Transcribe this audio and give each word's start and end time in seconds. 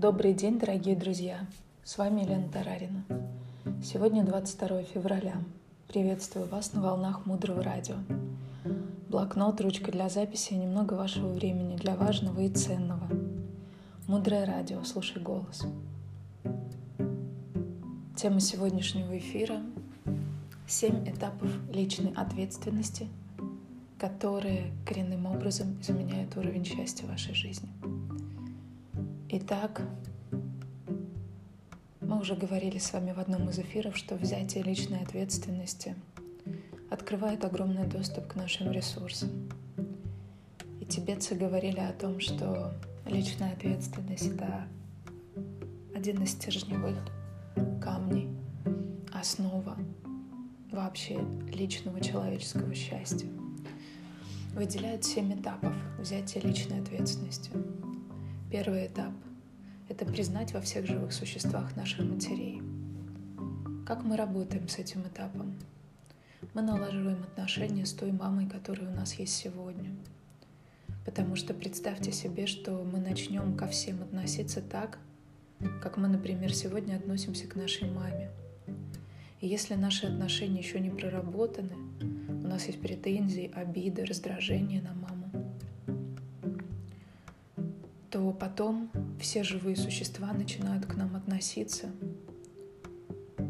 Добрый 0.00 0.32
день, 0.32 0.58
дорогие 0.58 0.96
друзья! 0.96 1.46
С 1.84 1.98
вами 1.98 2.22
Елена 2.22 2.48
Тарарина. 2.48 3.04
Сегодня 3.84 4.24
22 4.24 4.84
февраля. 4.84 5.34
Приветствую 5.88 6.46
вас 6.46 6.72
на 6.72 6.80
волнах 6.80 7.26
Мудрого 7.26 7.62
Радио. 7.62 7.96
Блокнот, 9.10 9.60
ручка 9.60 9.92
для 9.92 10.08
записи 10.08 10.54
и 10.54 10.56
немного 10.56 10.94
вашего 10.94 11.30
времени 11.30 11.76
для 11.76 11.96
важного 11.96 12.40
и 12.40 12.48
ценного. 12.48 13.06
Мудрое 14.06 14.46
радио, 14.46 14.82
слушай 14.84 15.20
голос. 15.20 15.66
Тема 18.16 18.40
сегодняшнего 18.40 19.18
эфира— 19.18 19.60
семь 20.66 21.06
этапов 21.06 21.50
личной 21.70 22.14
ответственности, 22.16 23.06
которые 23.98 24.72
коренным 24.86 25.26
образом 25.26 25.78
изменяют 25.82 26.38
уровень 26.38 26.64
счастья 26.64 27.06
вашей 27.06 27.34
жизни— 27.34 27.68
Итак, 29.32 29.82
мы 32.00 32.18
уже 32.18 32.34
говорили 32.34 32.78
с 32.78 32.92
вами 32.92 33.12
в 33.12 33.20
одном 33.20 33.48
из 33.48 33.60
эфиров, 33.60 33.96
что 33.96 34.16
взятие 34.16 34.64
личной 34.64 35.02
ответственности 35.02 35.94
открывает 36.90 37.44
огромный 37.44 37.86
доступ 37.86 38.26
к 38.26 38.34
нашим 38.34 38.72
ресурсам. 38.72 39.48
И 40.80 40.84
тибетцы 40.84 41.36
говорили 41.36 41.78
о 41.78 41.92
том, 41.92 42.18
что 42.18 42.74
личная 43.06 43.52
ответственность— 43.52 44.26
это 44.34 44.66
один 45.94 46.20
из 46.24 46.32
стержневых 46.32 46.98
камней, 47.80 48.28
основа 49.12 49.78
вообще 50.72 51.24
личного 51.52 52.00
человеческого 52.00 52.74
счастья. 52.74 53.28
Выделяют 54.56 55.04
семь 55.04 55.32
этапов 55.32 55.72
взятия 56.00 56.42
личной 56.42 56.80
ответственности— 56.80 57.52
Первый 58.50 58.88
этап— 58.88 59.12
это 59.88 60.04
признать 60.04 60.52
во 60.54 60.60
всех 60.60 60.84
живых 60.84 61.12
существах 61.12 61.76
наших 61.76 62.00
матерей. 62.00 62.60
Как 63.86 64.02
мы 64.02 64.16
работаем 64.16 64.66
с 64.68 64.76
этим 64.76 65.02
этапом? 65.02 65.54
Мы 66.52 66.62
налаживаем 66.62 67.22
отношения 67.22 67.86
с 67.86 67.92
той 67.92 68.10
мамой, 68.10 68.48
которая 68.48 68.90
у 68.90 68.92
нас 68.92 69.14
есть 69.14 69.36
сегодня. 69.36 69.92
Потому 71.06 71.36
что 71.36 71.54
представьте 71.54 72.10
себе, 72.10 72.48
что 72.48 72.82
мы 72.82 72.98
начнем 72.98 73.56
ко 73.56 73.68
всем 73.68 74.02
относиться 74.02 74.60
так, 74.60 74.98
как 75.80 75.96
мы, 75.96 76.08
например, 76.08 76.52
сегодня 76.52 76.96
относимся 76.96 77.46
к 77.46 77.54
нашей 77.54 77.88
маме. 77.88 78.32
И 79.40 79.46
если 79.46 79.74
наши 79.74 80.06
отношения 80.06 80.58
еще 80.58 80.80
не 80.80 80.90
проработаны, 80.90 81.76
у 82.28 82.48
нас 82.48 82.66
есть 82.66 82.80
претензии, 82.80 83.52
обиды, 83.54 84.04
раздражение 84.04 84.82
на 84.82 84.92
маму, 84.92 85.19
то 88.20 88.32
потом 88.32 88.90
все 89.18 89.42
живые 89.42 89.76
существа 89.76 90.30
начинают 90.34 90.84
к 90.84 90.94
нам 90.94 91.16
относиться 91.16 91.86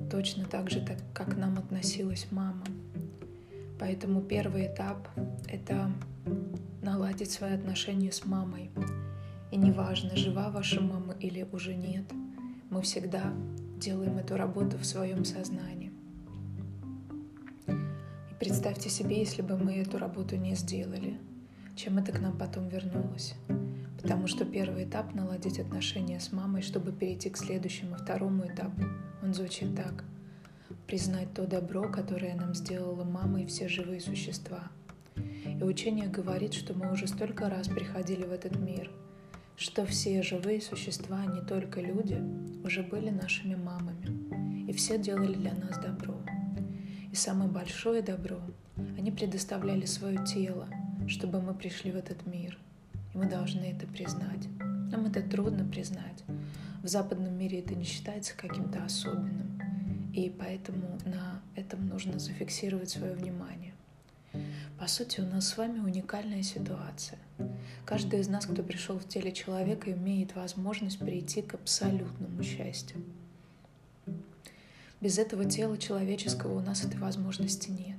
точно 0.09 0.45
так 0.45 0.71
же, 0.71 0.81
так, 0.81 0.99
как 1.13 1.35
к 1.35 1.37
нам 1.37 1.59
относилась 1.59 2.29
мама. 2.31 2.65
Поэтому 3.81 4.21
первый 4.23 4.69
этап— 4.69 5.09
это 5.49 5.91
наладить 6.83 7.33
свои 7.33 7.55
отношения 7.55 8.13
с 8.13 8.25
мамой. 8.25 8.71
И 9.51 9.57
неважно, 9.57 10.15
жива 10.15 10.51
ваша 10.51 10.81
мама 10.81 11.15
или 11.19 11.45
уже 11.51 11.75
нет, 11.75 12.05
мы 12.71 12.83
всегда 12.83 13.25
делаем 13.77 14.19
эту 14.19 14.37
работу 14.37 14.79
в 14.79 14.87
своем 14.87 15.25
сознании. 15.25 15.91
И 17.67 18.35
представьте 18.39 18.89
себе, 18.89 19.19
если 19.19 19.43
бы 19.43 19.59
мы 19.59 19.79
эту 19.79 19.99
работу 19.99 20.37
не 20.37 20.55
сделали, 20.55 21.19
чем 21.81 21.97
это 21.97 22.13
к 22.13 22.21
нам 22.21 22.37
потом 22.37 22.69
вернулось. 22.69 23.35
Потому 24.03 24.27
что 24.27 24.45
первый 24.45 24.85
этап— 24.85 25.15
наладить 25.15 25.59
отношения 25.59 26.21
с 26.21 26.31
мамой, 26.31 26.61
чтобы 26.61 26.93
перейти 26.93 27.31
к 27.31 27.39
следующему, 27.39 27.97
второму 27.97 28.47
этапу. 28.47 28.83
Он 29.23 29.33
звучит 29.33 29.75
так. 29.75 30.05
Признать 30.87 31.33
то 31.33 31.47
добро, 31.47 31.89
которое 31.91 32.35
нам 32.35 32.55
сделала 32.55 33.05
мама 33.05 33.41
и 33.41 33.47
все 33.47 33.67
живые 33.67 34.03
существа. 34.03 34.65
И 35.47 35.63
учение 35.63 36.09
говорит, 36.09 36.53
что 36.53 36.75
мы 36.75 36.93
уже 36.93 37.07
столько 37.07 37.49
раз 37.49 37.69
приходили 37.69 38.25
в 38.25 38.33
этот 38.33 38.59
мир, 38.59 38.91
что 39.57 39.87
все 39.87 40.23
живые 40.23 40.61
существа, 40.61 41.25
не 41.25 41.41
только 41.41 41.81
люди, 41.81 42.23
уже 42.63 42.83
были 42.83 43.09
нашими 43.09 43.55
мамами. 43.55 44.69
И 44.69 44.73
все 44.75 44.99
делали 44.99 45.35
для 45.35 45.55
нас 45.55 45.79
добро. 45.79 46.21
И 47.11 47.15
самое 47.15 47.51
большое 47.51 48.03
добро— 48.03 48.39
они 48.99 49.11
предоставляли 49.11 49.87
свое 49.87 50.25
тело, 50.27 50.69
чтобы 51.11 51.43
мы 51.43 51.55
пришли 51.55 51.93
в 51.93 51.97
этот 51.97 52.25
мир— 52.27 52.59
и 53.13 53.19
мы 53.19 53.27
должны 53.27 53.65
это 53.65 53.87
признать. 53.87 54.47
Нам 54.59 55.07
это 55.07 55.23
трудно 55.23 55.65
признать. 55.65 56.25
В 56.83 56.89
западном 56.89 57.37
мире 57.37 57.61
это 57.61 57.75
не 57.75 57.85
считается 57.85 58.35
каким-то 58.37 58.85
особенным. 58.85 59.61
И 60.15 60.31
поэтому 60.31 60.99
на 61.05 61.43
этом 61.55 61.87
нужно 61.87 62.19
зафиксировать 62.19 62.91
свое 62.91 63.15
внимание. 63.15 63.75
По 64.79 64.87
сути, 64.87 65.21
у 65.21 65.27
нас 65.27 65.49
с 65.49 65.57
вами 65.57 65.81
уникальная 65.81 66.43
ситуация. 66.43 67.19
Каждый 67.85 68.21
из 68.21 68.29
нас, 68.29 68.47
кто 68.47 68.63
пришел 68.63 68.99
в 68.99 69.07
теле 69.07 69.33
человека, 69.33 69.93
имеет 69.93 70.35
возможность 70.37 70.99
прийти 70.99 71.43
к 71.43 71.55
абсолютному 71.55 72.43
счастью. 72.43 73.03
Без 75.01 75.19
этого 75.19 75.45
тела 75.45 75.77
человеческого 75.79 76.59
у 76.59 76.61
нас 76.61 76.85
этой 76.85 76.99
возможности 76.99 77.71
нет. 77.71 77.99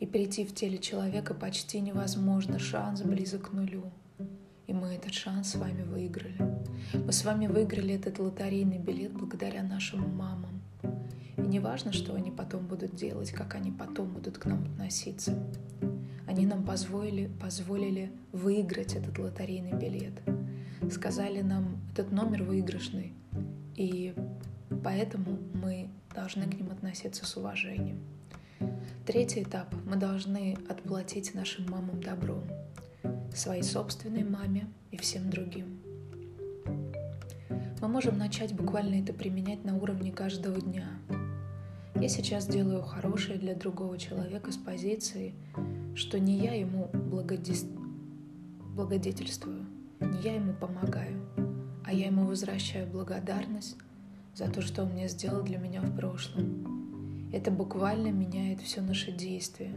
И 0.00 0.06
прийти 0.06 0.44
в 0.44 0.54
теле 0.54 0.78
человека 0.78 1.34
почти 1.34 1.80
невозможно, 1.80 2.58
шанс 2.58 3.02
близок 3.02 3.50
к 3.50 3.52
нулю. 3.52 3.84
И 4.66 4.72
мы 4.72 4.94
этот 4.94 5.12
шанс 5.12 5.50
с 5.50 5.54
вами 5.56 5.82
выиграли. 5.82 6.36
Мы 6.94 7.12
с 7.12 7.24
вами 7.24 7.46
выиграли 7.46 7.94
этот 7.94 8.18
лотерейный 8.18 8.78
билет 8.78 9.12
благодаря 9.12 9.62
нашим 9.62 10.16
мамам. 10.16 10.62
И 11.36 11.40
не 11.40 11.60
важно, 11.60 11.92
что 11.92 12.14
они 12.14 12.30
потом 12.30 12.66
будут 12.66 12.94
делать, 12.94 13.32
как 13.32 13.54
они 13.54 13.70
потом 13.70 14.12
будут 14.12 14.38
к 14.38 14.46
нам 14.46 14.62
относиться. 14.64 15.34
Они 16.26 16.46
нам 16.46 16.64
позволили, 16.64 17.30
позволили 17.40 18.12
выиграть 18.32 18.94
этот 18.94 19.18
лотерейный 19.18 19.72
билет. 19.72 20.14
Сказали 20.90 21.42
нам, 21.42 21.80
этот 21.92 22.12
номер 22.12 22.42
выигрышный. 22.44 23.12
И 23.76 24.14
поэтому 24.84 25.38
мы 25.54 25.90
должны 26.14 26.44
к 26.44 26.54
ним 26.54 26.70
относиться 26.70 27.26
с 27.26 27.36
уважением. 27.36 28.00
Третий 29.04 29.42
этап. 29.42 29.74
Мы 29.84 29.96
должны 29.96 30.56
отплатить 30.68 31.34
нашим 31.34 31.68
мамам 31.68 32.00
добром 32.00 32.44
своей 33.34 33.64
собственной 33.64 34.22
маме 34.22 34.68
и 34.92 34.96
всем 34.96 35.28
другим. 35.28 35.80
Мы 37.80 37.88
можем 37.88 38.16
начать 38.16 38.52
буквально 38.54 39.02
это 39.02 39.12
применять 39.12 39.64
на 39.64 39.76
уровне 39.76 40.12
каждого 40.12 40.60
дня. 40.60 40.86
Я 41.96 42.08
сейчас 42.08 42.46
делаю 42.46 42.82
хорошее 42.82 43.38
для 43.38 43.56
другого 43.56 43.98
человека 43.98 44.52
с 44.52 44.56
позиции, 44.56 45.34
что 45.96 46.20
не 46.20 46.38
я 46.38 46.54
ему 46.54 46.88
благодес... 46.92 47.64
благодетельствую, 48.76 49.66
не 49.98 50.22
я 50.22 50.36
ему 50.36 50.52
помогаю, 50.52 51.20
а 51.84 51.92
я 51.92 52.06
ему 52.06 52.24
возвращаю 52.24 52.86
благодарность 52.86 53.76
за 54.36 54.48
то, 54.48 54.62
что 54.62 54.84
он 54.84 54.90
мне 54.90 55.08
сделал 55.08 55.42
для 55.42 55.58
меня 55.58 55.80
в 55.80 55.96
прошлом. 55.96 56.71
Это 57.32 57.50
буквально 57.50 58.08
меняет 58.08 58.60
все 58.60 58.82
наше 58.82 59.10
действие, 59.10 59.72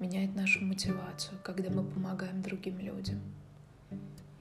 меняет 0.00 0.34
нашу 0.34 0.64
мотивацию, 0.64 1.38
когда 1.44 1.70
мы 1.70 1.84
помогаем 1.84 2.42
другим 2.42 2.80
людям. 2.80 3.20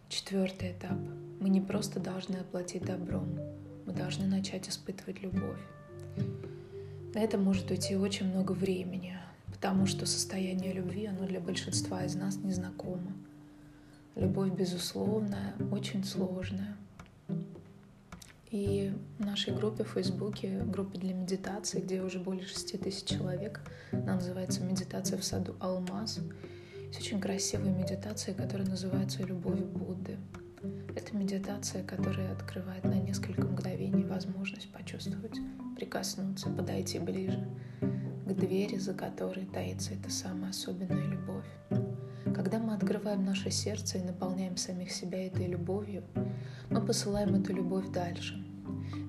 Четвертый 0.09 0.71
этап. 0.71 0.97
Мы 1.39 1.49
не 1.49 1.61
просто 1.61 1.99
должны 1.99 2.37
оплатить 2.37 2.83
добром, 2.83 3.37
мы 3.85 3.93
должны 3.93 4.25
начать 4.25 4.67
испытывать 4.67 5.21
любовь. 5.21 5.59
На 7.13 7.19
это 7.19 7.37
может 7.37 7.69
уйти 7.69 7.95
очень 7.95 8.29
много 8.29 8.53
времени, 8.53 9.15
потому 9.53 9.85
что 9.85 10.07
состояние 10.07 10.73
любви, 10.73 11.05
оно 11.05 11.27
для 11.27 11.39
большинства 11.39 12.03
из 12.03 12.15
нас 12.15 12.37
незнакомо. 12.37 13.13
Любовь 14.15 14.51
безусловная, 14.53 15.53
очень 15.71 16.03
сложная. 16.03 16.75
И 18.55 18.93
в 19.19 19.25
нашей 19.25 19.53
группе 19.53 19.83
в 19.83 19.89
Фейсбуке, 19.89 20.63
группе 20.63 20.97
для 20.97 21.13
медитации, 21.13 21.81
где 21.81 22.01
уже 22.01 22.19
более 22.19 22.45
6 22.45 22.79
тысяч 22.79 23.03
человек, 23.03 23.59
она 23.91 24.15
называется 24.15 24.63
«Медитация 24.63 25.17
в 25.17 25.25
саду 25.25 25.57
Алмаз». 25.59 26.21
Есть 26.87 27.01
очень 27.01 27.19
красивая 27.19 27.71
медитация, 27.71 28.33
которая 28.33 28.65
называется 28.65 29.23
«Любовь 29.23 29.59
Будды». 29.59 30.17
Это 30.95 31.17
медитация, 31.17 31.83
которая 31.83 32.31
открывает 32.31 32.85
на 32.85 32.97
несколько 32.97 33.41
мгновений 33.41 34.05
возможность 34.05 34.71
почувствовать, 34.71 35.37
прикоснуться, 35.75 36.49
подойти 36.49 36.97
ближе 36.97 37.45
к 37.81 38.31
двери, 38.31 38.77
за 38.77 38.93
которой 38.93 39.47
таится 39.47 39.95
эта 39.95 40.09
самая 40.09 40.51
особенная 40.51 41.07
любовь. 41.07 41.45
Когда 42.33 42.59
мы 42.59 42.73
открываем 42.73 43.25
наше 43.25 43.51
сердце 43.51 43.97
и 43.97 44.03
наполняем 44.03 44.55
самих 44.55 44.91
себя 44.91 45.27
этой 45.27 45.45
любовью, 45.47 46.05
мы 46.69 46.81
посылаем 46.85 47.35
эту 47.35 47.53
любовь 47.53 47.89
дальше. 47.91 48.44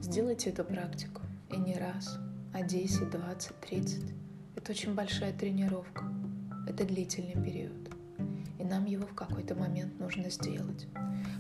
Сделайте 0.03 0.51
эту 0.51 0.65
практику. 0.65 1.23
И 1.51 1.57
не 1.57 1.75
раз, 1.75 2.19
а 2.53 2.63
10, 2.63 3.11
20, 3.11 3.61
30. 3.61 4.05
Это 4.57 4.73
очень 4.73 4.95
большая 4.95 5.33
тренировка. 5.33 6.05
Это 6.67 6.85
длительный 6.85 7.41
период. 7.43 7.73
и 8.59 8.65
нам 8.65 8.87
его 8.87 9.07
в 9.07 9.15
какой-то 9.15 9.55
момент 9.55 9.99
нужно 10.01 10.31
сделать. 10.31 10.87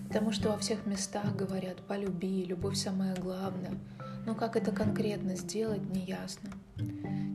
Потому 0.06 0.32
что 0.32 0.50
во 0.50 0.58
всех 0.58 0.86
местах 0.86 1.34
говорят 1.34 1.78
«полюби», 1.86 2.44
«любовь 2.44 2.76
самое 2.76 3.14
главное», 3.14 3.72
но 4.26 4.34
как 4.34 4.56
это 4.56 4.72
конкретно 4.72 5.36
сделать, 5.36 5.88
не 5.90 6.04
ясно. 6.04 6.50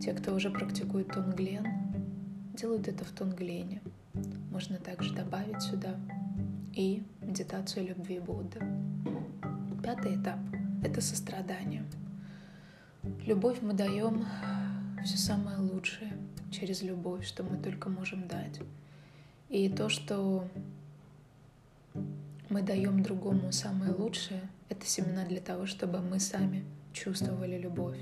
Те, 0.01 0.13
кто 0.13 0.33
уже 0.35 0.49
практикует 0.49 1.07
тонглен, 1.07 1.65
делают 2.53 2.87
это 2.87 3.05
в 3.05 3.11
тонглене. 3.11 3.81
Можно 4.51 4.77
также 4.77 5.13
добавить 5.13 5.61
сюда 5.61 5.95
и 6.73 7.03
медитацию 7.21 7.87
любви 7.87 8.19
Будды. 8.19 8.59
Пятый 9.83 10.21
этап— 10.21 10.39
это 10.83 11.01
сострадание. 11.01 11.83
Любовь 13.25 13.59
мы 13.61 13.73
даем 13.73 14.25
все 15.03 15.17
самое 15.17 15.57
лучшее 15.57 16.13
через 16.51 16.81
любовь, 16.81 17.25
что 17.25 17.43
мы 17.43 17.57
только 17.57 17.89
можем 17.89 18.27
дать. 18.27 18.59
И 19.49 19.69
то, 19.69 19.89
что 19.89 20.47
мы 22.49 22.61
даем 22.61 23.01
другому 23.01 23.51
самое 23.51 23.93
лучшее, 23.93 24.41
это 24.69 24.85
семена 24.85 25.25
для 25.25 25.41
того, 25.41 25.65
чтобы 25.65 25.99
мы 26.01 26.19
сами 26.19 26.63
чувствовали 26.93 27.57
любовь. 27.57 27.99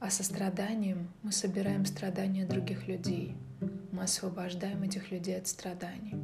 А 0.00 0.10
состраданием 0.10 1.08
мы 1.22 1.32
собираем 1.32 1.84
страдания 1.86 2.46
других 2.46 2.86
людей. 2.86 3.34
Мы 3.92 4.02
освобождаем 4.02 4.82
этих 4.82 5.10
людей 5.10 5.38
от 5.38 5.46
страданий. 5.46 6.14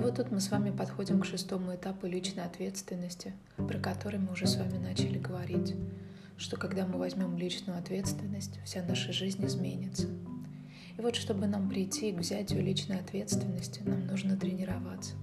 И 0.00 0.02
вот 0.02 0.16
тут 0.16 0.30
мы 0.30 0.40
с 0.40 0.50
вами 0.50 0.70
подходим 0.70 1.20
к 1.20 1.26
шестому 1.26 1.74
этапу 1.74 2.06
личной 2.06 2.44
ответственности, 2.44 3.34
про 3.58 3.78
который 3.78 4.18
мы 4.18 4.32
уже 4.32 4.46
с 4.46 4.56
вами 4.56 4.78
начали 4.78 5.18
говорить, 5.18 5.74
что 6.38 6.56
когда 6.56 6.86
мы 6.86 6.98
возьмем 6.98 7.36
личную 7.36 7.78
ответственность, 7.78 8.58
вся 8.64 8.82
наша 8.82 9.12
жизнь 9.12 9.44
изменится. 9.44 10.06
И 10.96 11.02
вот 11.02 11.16
чтобы 11.16 11.46
нам 11.46 11.68
прийти 11.68 12.12
к 12.12 12.18
взятию 12.18 12.64
личной 12.64 12.98
ответственности, 12.98 13.82
нам 13.84 14.06
нужно 14.06 14.38
тренироваться. 14.38 15.16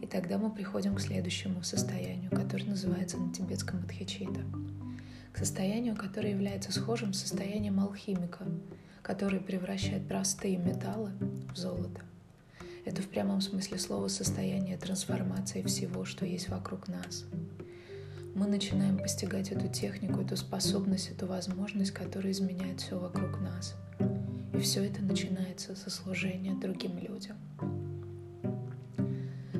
И 0.00 0.06
тогда 0.06 0.38
мы 0.38 0.50
приходим 0.50 0.94
к 0.94 1.00
следующему 1.02 1.62
состоянию, 1.62 2.30
которое 2.30 2.70
называется 2.70 3.18
на 3.18 3.30
тибетском 3.34 3.80
адхичита. 3.84 4.40
К 5.34 5.36
состоянию, 5.36 5.94
которое 5.94 6.30
является 6.30 6.72
схожим 6.72 7.12
с 7.12 7.20
состоянием 7.20 7.78
алхимика, 7.78 8.46
который 9.02 9.40
превращает 9.40 10.08
простые 10.08 10.56
металлы 10.56 11.10
в 11.52 11.54
золото. 11.58 12.00
Это 12.90 13.02
в 13.02 13.08
прямом 13.08 13.40
смысле 13.40 13.78
слова 13.78 14.08
состояние 14.08 14.76
трансформации 14.76 15.62
всего, 15.62 16.04
что 16.04 16.26
есть 16.26 16.48
вокруг 16.48 16.88
нас. 16.88 17.24
Мы 18.34 18.48
начинаем 18.48 18.98
постигать 18.98 19.52
эту 19.52 19.68
технику, 19.68 20.20
эту 20.22 20.36
способность, 20.36 21.08
эту 21.12 21.28
возможность, 21.28 21.92
которая 21.92 22.32
изменяет 22.32 22.80
все 22.80 22.98
вокруг 22.98 23.40
нас. 23.40 23.76
И 24.52 24.58
все 24.58 24.84
это 24.84 25.04
начинается 25.04 25.76
со 25.76 25.88
служения 25.88 26.52
другим 26.54 26.98
людям. 26.98 27.36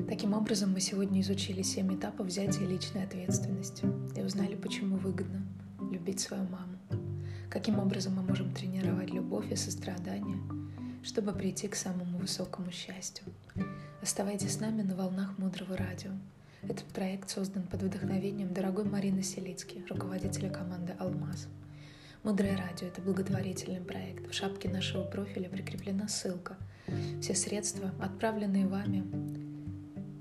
Таким 0.09 0.33
образом, 0.33 0.73
мы 0.73 0.81
сегодня 0.81 1.21
изучили 1.21 1.61
семь 1.61 1.95
этапов 1.95 2.27
взятия 2.27 2.67
личной 2.67 3.05
ответственности 3.05 3.85
и 4.13 4.21
узнали, 4.21 4.55
почему 4.55 4.97
выгодно 4.97 5.41
любить 5.89 6.19
свою 6.19 6.43
маму, 6.43 6.77
каким 7.49 7.79
образом 7.79 8.13
мы 8.15 8.23
можем 8.23 8.53
тренировать 8.53 9.09
любовь 9.09 9.49
и 9.53 9.55
сострадание– 9.55 10.37
чтобы 11.03 11.33
прийти 11.33 11.67
к 11.67 11.75
самому 11.75 12.17
высокому 12.17 12.71
счастью. 12.71 13.25
Оставайтесь 14.01 14.53
с 14.53 14.59
нами 14.59 14.81
на 14.81 14.95
волнах 14.95 15.37
Мудрого 15.37 15.77
Радио. 15.77 16.11
Этот 16.63 16.85
проект 16.85 17.29
создан 17.29 17.63
под 17.63 17.81
вдохновением 17.83 18.53
дорогой 18.53 18.85
Марины 18.85 19.23
Селицки, 19.23 19.83
руководителя 19.89 20.49
команды 20.49 20.93
«Алмаз». 20.99 21.47
Мудрое 22.23 22.55
радио– 22.55 22.87
это 22.89 23.01
благотворительный 23.01 23.81
проект. 23.81 24.29
В 24.29 24.33
шапке 24.33 24.69
нашего 24.69 25.03
профиля 25.03 25.49
прикреплена 25.49 26.07
ссылка. 26.07 26.55
Все 27.19 27.33
средства, 27.33 27.91
отправленные 27.99 28.67
вами 28.67 29.03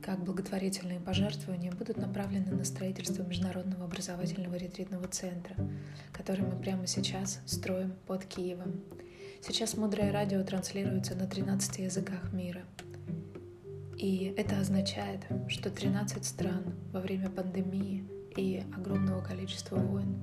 как 0.03 0.25
благотворительные 0.25 0.99
пожертвования, 0.99 1.73
будут 1.73 1.99
направлены 1.99 2.51
на 2.53 2.65
строительство 2.65 3.23
Международного 3.23 3.85
образовательного 3.85 4.57
ретритного 4.57 5.07
центра, 5.09 5.55
который 6.11 6.45
мы 6.45 6.57
прямо 6.59 6.87
сейчас 6.87 7.41
строим 7.45 7.93
под 8.07 8.25
Киевом. 8.25 8.81
Сейчас 9.43 9.75
мудрое 9.75 10.13
радио 10.13 10.43
транслируется 10.45 11.15
на 11.15 11.27
13 11.27 11.79
языках 11.79 12.31
мира. 12.33 12.61
И 13.97 14.35
это 14.37 14.61
означает, 14.61 15.23
что 15.49 15.71
13 15.71 16.25
стран 16.27 16.75
во 16.93 17.01
время 17.01 17.31
пандемии 17.31 18.05
и 18.37 18.63
огромного 18.77 19.23
количества 19.23 19.77
войн 19.77 20.15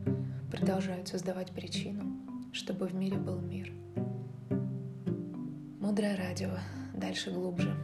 продолжают 0.52 1.08
создавать 1.08 1.52
причину, 1.52 2.04
чтобы 2.54 2.86
в 2.86 2.94
мире 2.94 3.18
был 3.18 3.40
мир. 3.40 3.72
Мудрое 5.80 6.16
радио. 6.16 6.52
Дальше 6.96 7.32
глубже. 7.32 7.76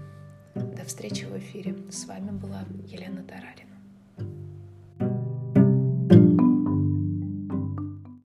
До 0.53 0.85
встречи 0.85 1.25
в 1.25 1.35
эфире. 1.39 1.75
С 1.89 2.05
вами 2.05 2.29
была 2.29 2.63
Елена 2.85 3.23
Тарарина. 3.23 3.72